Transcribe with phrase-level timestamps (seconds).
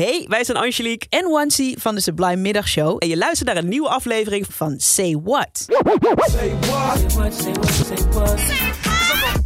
[0.00, 2.96] Hey, wij zijn Angelique en Wansi van de Sublime Middagshow.
[2.98, 5.48] En je luistert naar een nieuwe aflevering van Say What.
[5.52, 5.76] Say
[6.10, 6.30] what?
[6.30, 7.34] Say what?
[7.34, 7.72] Say what?
[7.72, 8.38] Say what?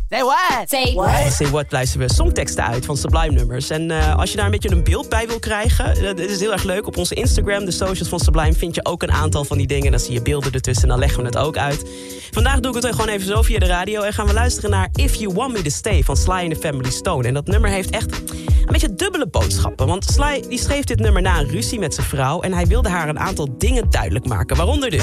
[0.09, 0.69] Say what?
[0.69, 1.33] Say what?
[1.33, 3.71] Say what luisteren we songteksten uit van Sublime nummers.
[3.71, 6.53] En uh, als je daar een beetje een beeld bij wil krijgen, dat is heel
[6.53, 6.87] erg leuk.
[6.87, 9.91] Op onze Instagram, de socials van Sublime, vind je ook een aantal van die dingen.
[9.91, 11.85] Dan zie je beelden ertussen en dan leggen we het ook uit.
[12.31, 14.89] Vandaag doe ik het gewoon even zo via de radio en gaan we luisteren naar
[14.93, 17.29] If You Want Me To Stay van Sly and the Family Stone.
[17.29, 18.23] En dat nummer heeft echt
[18.67, 19.87] een beetje dubbele boodschappen.
[19.87, 22.89] Want Sly die schreef dit nummer na een ruzie met zijn vrouw en hij wilde
[22.89, 24.57] haar een aantal dingen duidelijk maken.
[24.57, 25.03] Waaronder dit.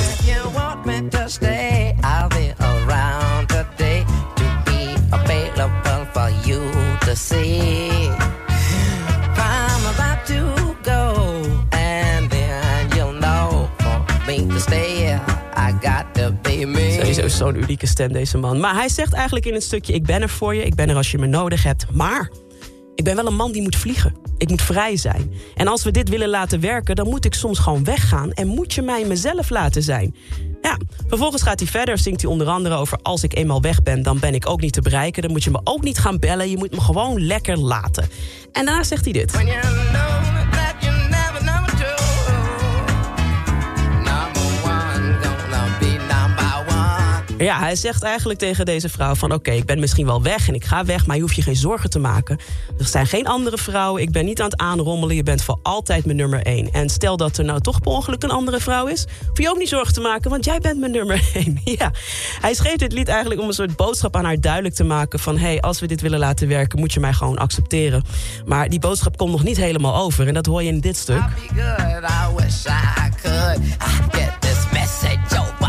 [16.92, 18.60] Sowieso zo'n unieke stem deze man.
[18.60, 20.96] Maar hij zegt eigenlijk in het stukje ik ben er voor je, ik ben er
[20.96, 22.30] als je me nodig hebt, maar
[22.96, 24.16] ik ben wel een man die moet vliegen.
[24.38, 25.32] Ik moet vrij zijn.
[25.56, 28.74] En als we dit willen laten werken, dan moet ik soms gewoon weggaan en moet
[28.74, 30.16] je mij mezelf laten zijn.
[30.62, 33.00] Ja, vervolgens gaat hij verder, zingt hij onder andere over...
[33.02, 35.22] als ik eenmaal weg ben, dan ben ik ook niet te bereiken.
[35.22, 38.04] Dan moet je me ook niet gaan bellen, je moet me gewoon lekker laten.
[38.52, 39.32] En daarna zegt hij dit.
[47.42, 49.34] Ja, hij zegt eigenlijk tegen deze vrouw van...
[49.34, 51.06] oké, ik ben misschien wel weg en ik ga weg...
[51.06, 52.40] maar je hoeft je geen zorgen te maken.
[52.80, 55.16] Er zijn geen andere vrouwen, ik ben niet aan het aanrommelen...
[55.16, 56.72] je bent voor altijd mijn nummer één.
[56.72, 59.06] En stel dat er nou toch per ongeluk een andere vrouw is...
[59.28, 61.62] hoef je ook niet zorgen te maken, want jij bent mijn nummer één.
[61.64, 61.92] Ja,
[62.42, 65.20] hij schreef dit lied eigenlijk om een soort boodschap aan haar duidelijk te maken...
[65.20, 68.04] van hé, hey, als we dit willen laten werken, moet je mij gewoon accepteren.
[68.46, 71.16] Maar die boodschap komt nog niet helemaal over en dat hoor je in dit stuk.
[71.16, 73.60] I'll be good, I wish I could
[74.12, 75.60] get this message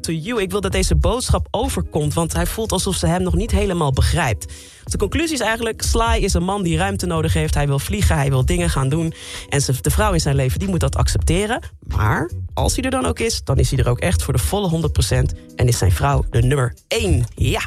[0.00, 0.42] to you.
[0.42, 3.92] Ik wil dat deze boodschap overkomt, want hij voelt alsof ze hem nog niet helemaal
[3.92, 4.52] begrijpt.
[4.84, 7.54] De conclusie is eigenlijk, Sly is een man die ruimte nodig heeft.
[7.54, 9.14] Hij wil vliegen, hij wil dingen gaan doen.
[9.48, 11.62] En de vrouw in zijn leven, die moet dat accepteren.
[11.86, 14.38] Maar als hij er dan ook is, dan is hij er ook echt voor de
[14.38, 15.38] volle 100%.
[15.56, 17.24] En is zijn vrouw de nummer 1.
[17.34, 17.62] Ja.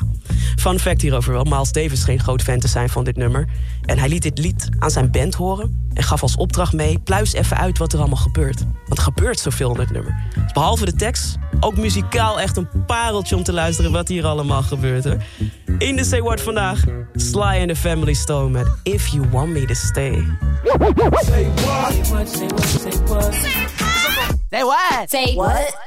[0.67, 3.47] Fun fact hierover wel, Miles Davis geen groot fan te zijn van dit nummer.
[3.85, 5.89] En hij liet dit lied aan zijn band horen.
[5.93, 8.59] En gaf als opdracht mee, pluis even uit wat er allemaal gebeurt.
[8.59, 10.23] Want er gebeurt zoveel in het nummer.
[10.43, 14.61] Dus behalve de tekst, ook muzikaal echt een pareltje om te luisteren wat hier allemaal
[14.61, 15.03] gebeurt.
[15.03, 15.15] Hè?
[15.77, 16.83] In de Say What vandaag,
[17.15, 20.23] Sly and the Family Stone met If You Want Me To Stay.
[20.63, 21.25] Say what?
[21.25, 21.45] Say
[22.09, 22.29] what?
[22.29, 22.47] Say
[23.05, 23.33] what?
[24.49, 25.09] Say what?
[25.09, 25.86] Say what?